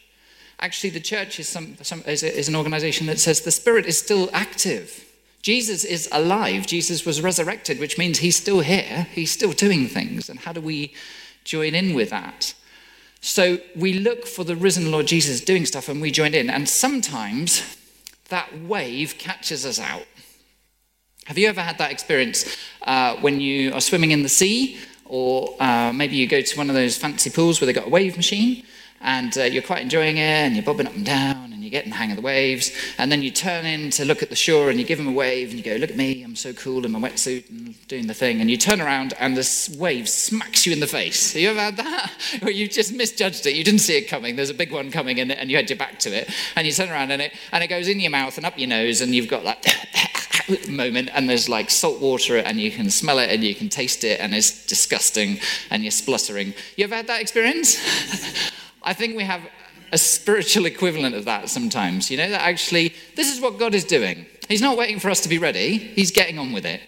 [0.60, 3.98] Actually, the church is, some, some, is, is an organization that says the Spirit is
[3.98, 5.06] still active.
[5.40, 6.66] Jesus is alive.
[6.66, 9.06] Jesus was resurrected, which means he's still here.
[9.12, 10.28] He's still doing things.
[10.28, 10.92] And how do we
[11.44, 12.52] join in with that?
[13.20, 16.48] So we look for the risen Lord Jesus doing stuff and we join in.
[16.50, 17.76] And sometimes
[18.28, 20.06] that wave catches us out.
[21.26, 24.78] Have you ever had that experience uh, when you are swimming in the sea?
[25.04, 27.90] Or uh, maybe you go to one of those fancy pools where they've got a
[27.90, 28.64] wave machine
[29.00, 31.90] and uh, you're quite enjoying it and you're bobbing up and down and you're getting
[31.90, 32.72] the hang of the waves.
[32.98, 35.12] And then you turn in to look at the shore and you give them a
[35.12, 38.06] wave and you go, Look at me, I'm so cool in my wetsuit and doing
[38.06, 38.40] the thing.
[38.40, 41.32] And you turn around and this wave smacks you in the face.
[41.32, 42.12] Have you ever had that?
[42.40, 45.20] Where you just misjudged it, you didn't see it coming, there's a big one coming
[45.20, 46.30] and, and you had your back to it.
[46.56, 48.68] And you turn around and it, and it goes in your mouth and up your
[48.68, 49.64] nose and you've got like
[50.68, 54.04] moment and there's like salt water and you can smell it and you can taste
[54.04, 55.38] it and it's disgusting
[55.70, 56.54] and you're spluttering.
[56.76, 57.76] You ever had that experience?
[58.82, 59.42] I think we have
[59.92, 63.84] a spiritual equivalent of that sometimes, you know, that actually this is what God is
[63.84, 64.26] doing.
[64.48, 66.80] He's not waiting for us to be ready, He's getting on with it.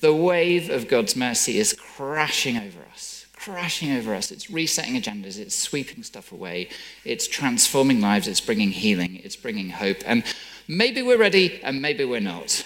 [0.00, 4.30] The wave of God's mercy is crashing over us, crashing over us.
[4.30, 6.68] It's resetting agendas, it's sweeping stuff away,
[7.04, 9.98] it's transforming lives, it's bringing healing, it's bringing hope.
[10.06, 10.22] And
[10.68, 12.64] maybe we're ready and maybe we're not.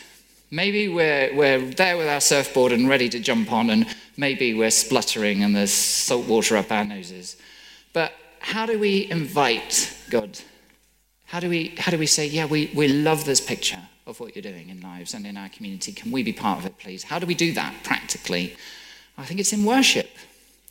[0.50, 3.86] Maybe we're, we're there with our surfboard and ready to jump on, and
[4.18, 7.38] maybe we're spluttering and there's salt water up our noses.
[7.94, 10.38] But how do we invite God?
[11.26, 14.34] How do we, how do we say, yeah, we, we love this picture of what
[14.36, 15.92] you're doing in lives and in our community?
[15.92, 17.04] Can we be part of it, please?
[17.04, 18.56] How do we do that practically?
[19.16, 20.10] I think it's in worship.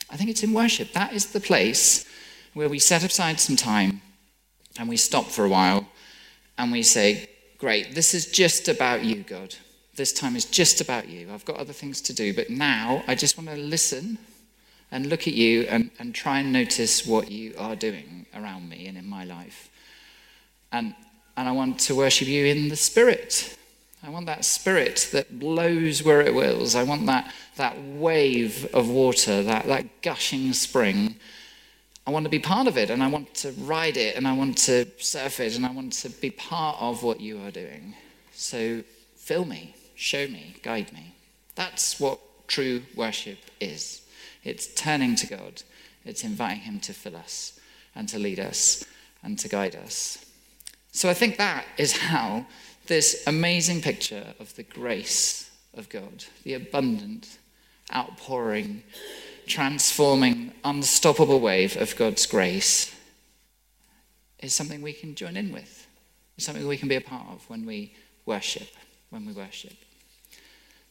[0.09, 0.91] I think it's in worship.
[0.93, 2.05] That is the place
[2.53, 4.01] where we set aside some time
[4.77, 5.87] and we stop for a while
[6.57, 9.55] and we say, Great, this is just about you, God.
[9.95, 11.29] This time is just about you.
[11.31, 14.17] I've got other things to do, but now I just want to listen
[14.91, 18.87] and look at you and, and try and notice what you are doing around me
[18.87, 19.69] and in my life.
[20.71, 20.93] And,
[21.37, 23.57] and I want to worship you in the Spirit.
[24.03, 26.75] I want that Spirit that blows where it wills.
[26.75, 31.15] I want that, that wave of water, that, that gushing spring.
[32.05, 34.33] I want to be part of it and I want to ride it and I
[34.33, 37.93] want to surf it and I want to be part of what you are doing.
[38.33, 38.83] So
[39.15, 41.13] fill me, show me, guide me.
[41.55, 44.00] That's what true worship is.
[44.43, 45.63] It's turning to God,
[46.03, 47.59] it's inviting Him to fill us
[47.95, 48.85] and to lead us
[49.23, 50.25] and to guide us.
[50.91, 52.45] So I think that is how
[52.87, 57.37] this amazing picture of the grace of God, the abundant,
[57.93, 58.83] outpouring,
[59.47, 62.93] transforming, unstoppable wave of God's grace,
[64.39, 65.87] is something we can join in with.
[66.35, 67.93] It's something we can be a part of when we
[68.25, 68.69] worship,
[69.11, 69.73] when we worship.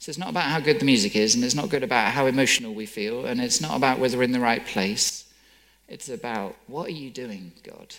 [0.01, 2.25] So it's not about how good the music is, and it's not good about how
[2.25, 5.27] emotional we feel, and it's not about whether we're in the right place.
[5.89, 7.95] It's about what are you doing, God?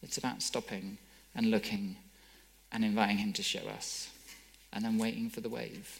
[0.00, 0.98] It's about stopping
[1.34, 1.96] and looking
[2.70, 4.10] and inviting Him to show us,
[4.72, 5.98] and then waiting for the wave.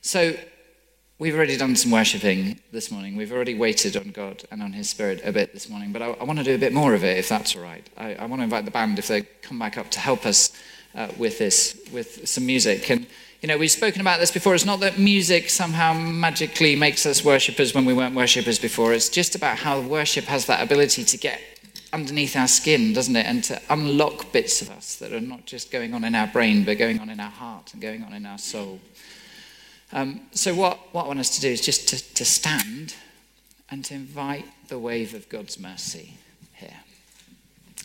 [0.00, 0.34] So
[1.20, 3.14] we've already done some worshipping this morning.
[3.14, 6.06] We've already waited on God and on His Spirit a bit this morning, but I,
[6.06, 7.88] I want to do a bit more of it if that's all right.
[7.96, 10.50] I, I want to invite the band if they come back up to help us
[10.94, 12.88] uh, with this, with some music.
[12.90, 13.06] And,
[13.40, 14.54] you know, we've spoken about this before.
[14.54, 18.92] It's not that music somehow magically makes us worshippers when we weren't worshippers before.
[18.92, 21.40] It's just about how worship has that ability to get
[21.92, 23.26] underneath our skin, doesn't it?
[23.26, 26.64] And to unlock bits of us that are not just going on in our brain,
[26.64, 28.80] but going on in our heart and going on in our soul.
[29.92, 32.94] Um, so, what, what I want us to do is just to, to stand
[33.70, 36.14] and to invite the wave of God's mercy
[36.54, 36.76] here.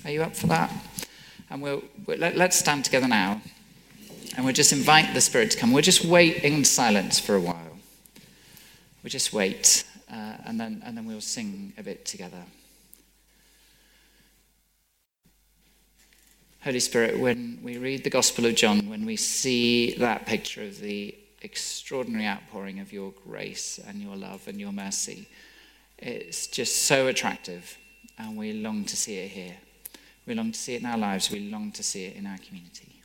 [0.06, 0.72] Are you up for that?
[1.50, 3.42] And we'll, we'll let, let's stand together now.
[4.36, 5.72] And we'll just invite the Spirit to come.
[5.72, 7.80] We'll just wait in silence for a while.
[9.04, 12.44] We'll just wait, uh, and, then, and then we'll sing a bit together.
[16.64, 20.82] Holy Spirit, when we read the Gospel of John, when we see that picture of
[20.82, 25.30] the extraordinary outpouring of your grace and your love and your mercy,
[25.98, 27.78] it's just so attractive,
[28.20, 29.56] and we long to see it here.
[30.28, 31.32] We long to see it in our lives.
[31.32, 33.02] We long to see it in our community.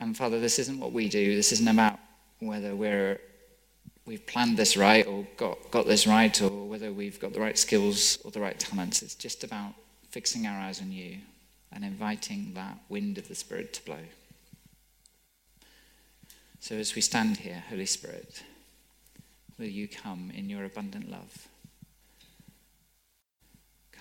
[0.00, 1.36] And Father, this isn't what we do.
[1.36, 2.00] This isn't about
[2.40, 3.20] whether we're,
[4.04, 7.56] we've planned this right or got, got this right or whether we've got the right
[7.56, 9.02] skills or the right talents.
[9.02, 9.72] It's just about
[10.10, 11.18] fixing our eyes on you
[11.72, 14.04] and inviting that wind of the Spirit to blow.
[16.58, 18.42] So as we stand here, Holy Spirit,
[19.58, 21.48] will you come in your abundant love?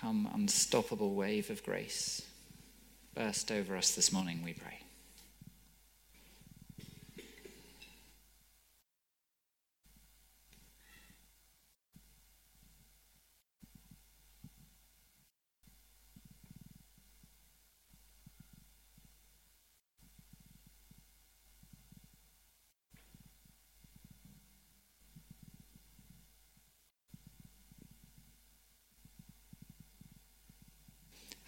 [0.03, 2.23] Come unstoppable wave of grace.
[3.15, 4.82] burst over us this morning, we pray.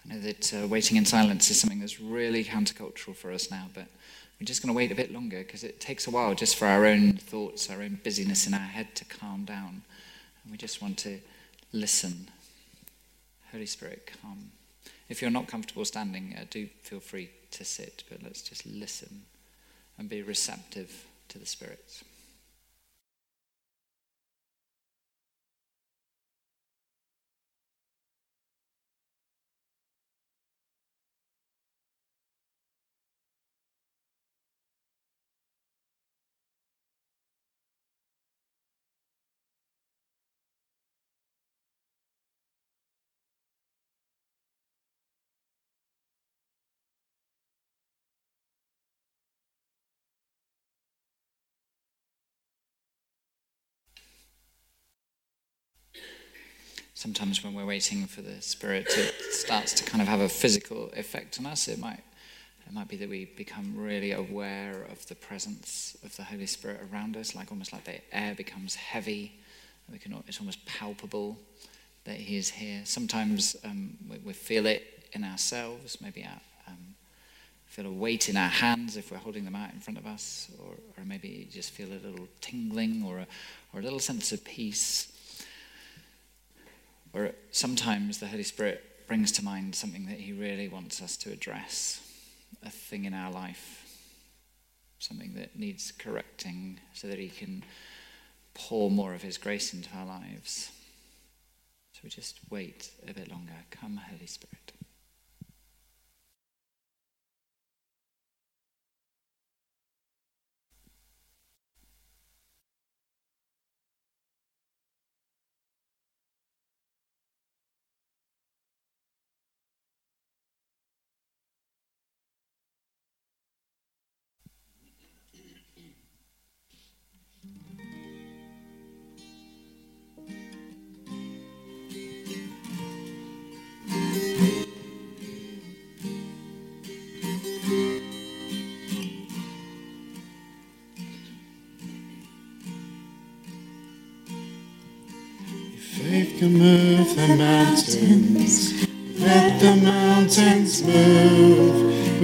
[0.10, 3.70] I know that uh, waiting in silence is something that's really countercultural for us now,
[3.74, 3.88] but
[4.40, 6.68] we're just going to wait a bit longer because it takes a while just for
[6.68, 9.82] our own thoughts, our own busyness in our head to calm down.
[10.44, 11.20] And we just want to
[11.72, 12.28] listen.
[13.52, 14.52] Holy Spirit, come.
[15.10, 19.24] If you're not comfortable standing, uh, do feel free to sit, but let's just listen
[19.98, 22.04] and be receptive to the Spirit.
[57.06, 60.90] Sometimes when we're waiting for the Spirit, it starts to kind of have a physical
[60.96, 61.68] effect on us.
[61.68, 62.00] It might,
[62.66, 66.82] it might be that we become really aware of the presence of the Holy Spirit
[66.92, 69.34] around us, like almost like the air becomes heavy.
[69.92, 71.38] We can, it's almost palpable
[72.06, 72.82] that He is here.
[72.86, 76.96] Sometimes um, we, we, feel it in ourselves, maybe our, um,
[77.68, 80.50] feel a weight in our hands if we're holding them out in front of us,
[80.58, 83.28] or, or maybe just feel a little tingling or a,
[83.76, 85.12] or a little sense of peace.
[87.16, 91.32] Or sometimes the Holy Spirit brings to mind something that He really wants us to
[91.32, 92.02] address,
[92.62, 93.86] a thing in our life,
[95.00, 97.64] something that needs correcting so that He can
[98.54, 100.72] pour more of His grace into our lives.
[101.94, 103.54] So we just wait a bit longer.
[103.72, 104.74] Come, Holy Spirit.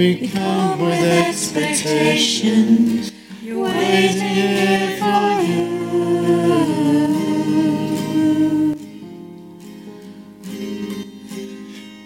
[0.02, 3.04] We come with expectation.
[3.40, 5.64] You're waiting here for you.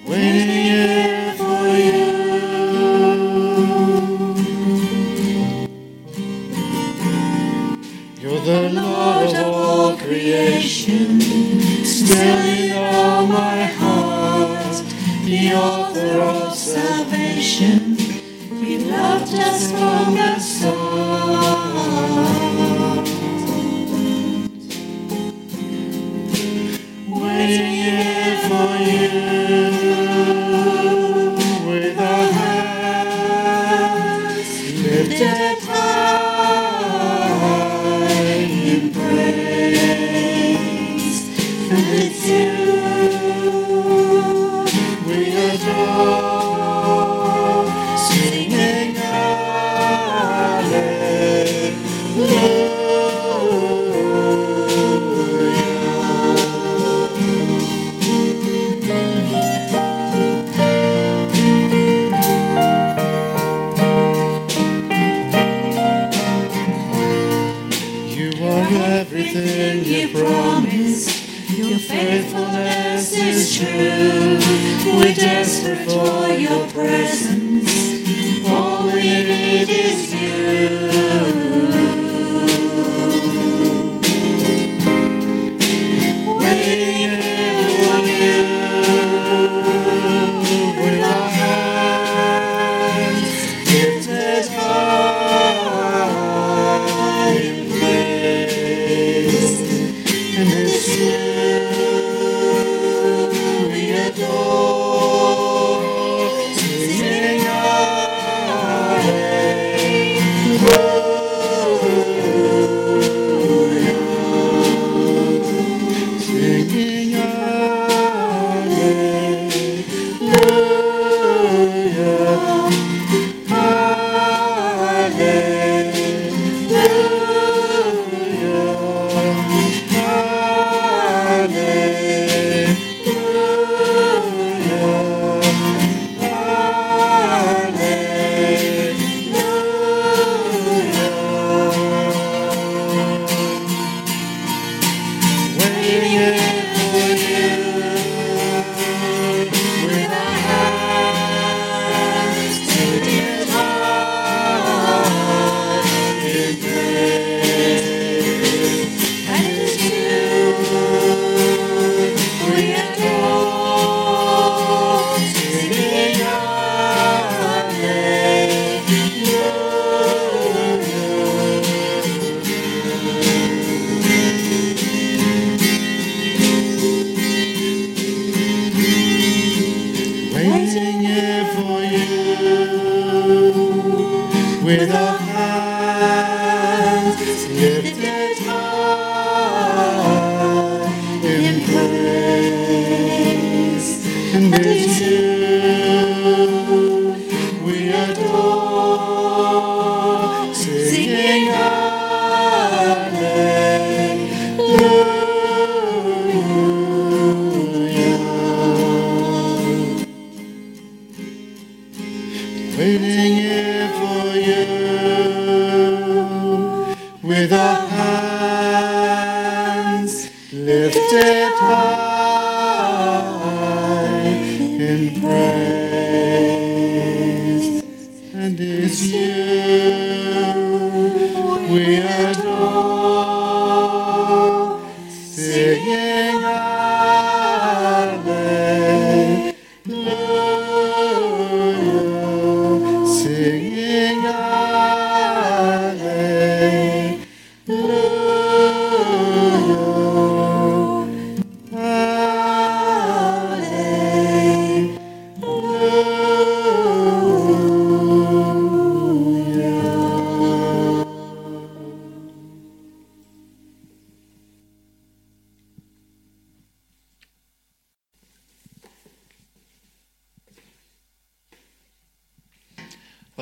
[0.05, 2.03] Waiting here for you.
[8.19, 11.21] You're the Lord of all creation,
[11.85, 14.04] still in all my heart,
[15.25, 17.97] the author of salvation.
[18.63, 21.65] You loved us from the start.
[27.09, 29.44] Waiting here for you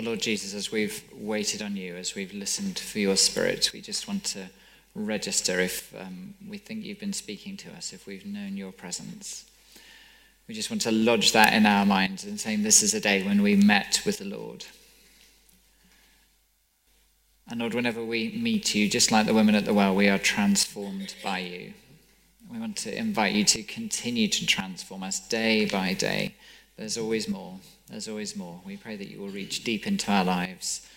[0.03, 4.07] Lord Jesus, as we've waited on you, as we've listened for your spirit, we just
[4.07, 4.47] want to
[4.95, 9.45] register if um, we think you've been speaking to us, if we've known your presence.
[10.47, 13.23] We just want to lodge that in our minds and saying this is a day
[13.23, 14.65] when we met with the Lord.
[17.49, 20.19] And Lord, whenever we meet you, just like the women at the well, we are
[20.19, 21.73] transformed by you.
[22.51, 26.35] We want to invite you to continue to transform us day by day.
[26.77, 27.59] There's always more.
[27.89, 28.61] There's always more.
[28.65, 30.87] We pray that you will reach deep into our lives,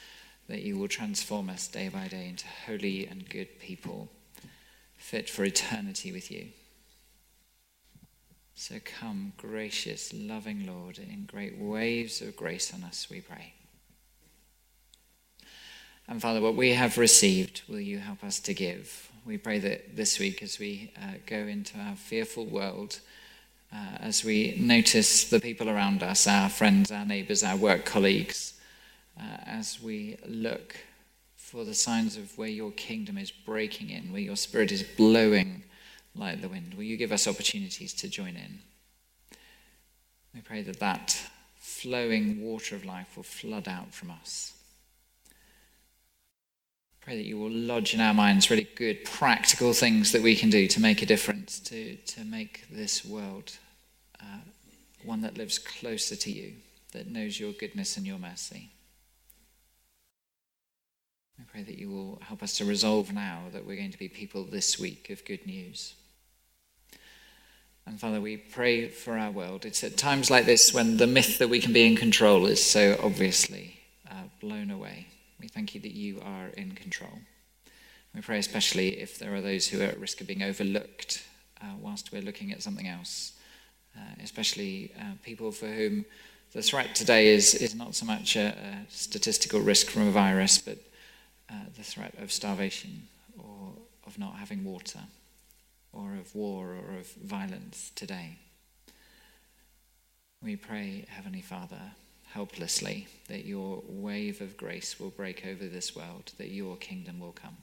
[0.49, 4.09] that you will transform us day by day into holy and good people,
[4.97, 6.47] fit for eternity with you.
[8.55, 13.53] So come, gracious, loving Lord, in great waves of grace on us, we pray.
[16.09, 19.11] And Father, what we have received, will you help us to give?
[19.27, 23.01] We pray that this week, as we uh, go into our fearful world,
[23.73, 28.55] uh, as we notice the people around us, our friends, our neighbours, our work colleagues,
[29.19, 30.77] uh, as we look
[31.37, 35.63] for the signs of where your kingdom is breaking in, where your spirit is blowing
[36.15, 38.59] like the wind, will you give us opportunities to join in?
[40.35, 41.19] We pray that that
[41.57, 44.56] flowing water of life will flood out from us.
[47.07, 50.51] Pray that you will lodge in our minds really good, practical things that we can
[50.51, 53.53] do to make a difference, to, to make this world
[54.21, 54.41] uh,
[55.05, 56.55] one that lives closer to you,
[56.91, 58.73] that knows your goodness and your mercy.
[61.39, 64.09] I pray that you will help us to resolve now that we're going to be
[64.09, 65.95] people this week of good news.
[67.87, 69.65] And Father, we pray for our world.
[69.65, 72.69] It's at times like this when the myth that we can be in control is
[72.69, 73.79] so obviously
[74.11, 75.07] uh, blown away.
[75.41, 77.19] We thank you that you are in control.
[78.15, 81.23] We pray especially if there are those who are at risk of being overlooked
[81.61, 83.33] uh, whilst we're looking at something else,
[83.97, 86.07] uh, especially uh, people for whom
[86.53, 90.59] the threat today is, is not so much a, a statistical risk from a virus,
[90.59, 90.79] but
[91.51, 93.03] uh, the threat of starvation
[93.39, 93.73] or
[94.07, 95.01] of not having water
[95.93, 98.39] or of war or of violence today.
[100.43, 101.81] We pray, Heavenly Father,
[102.37, 107.33] helplessly, that your wave of grace will break over this world, that your kingdom will
[107.33, 107.57] come.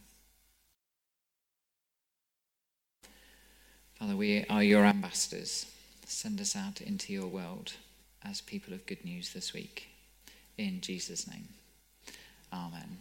[4.00, 5.68] Father, we are your ambassadors.
[6.08, 7.74] Send us out into your world
[8.24, 9.90] as people of good news this week.
[10.58, 11.50] In Jesus' name.
[12.52, 12.98] Amen.